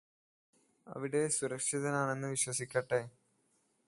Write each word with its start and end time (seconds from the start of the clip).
അവിടെ 0.87 1.21
സുരക്ഷിതനാണെന്ന് 1.29 2.27
വിശ്വസിക്കട്ടെ 2.27 3.01